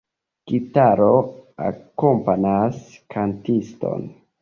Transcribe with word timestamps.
Gitaro 0.51 1.09
akompanas 1.67 2.83
kantiston. 3.15 4.13